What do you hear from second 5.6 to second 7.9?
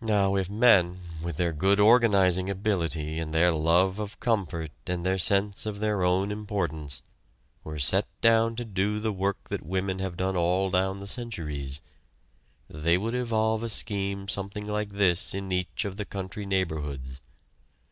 of their own importance, were